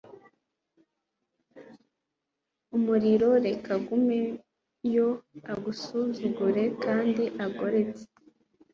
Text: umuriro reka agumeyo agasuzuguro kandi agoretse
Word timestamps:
umuriro 2.75 3.29
reka 3.45 3.69
agumeyo 3.79 5.09
agasuzuguro 5.53 6.63
kandi 6.83 7.23
agoretse 7.45 8.05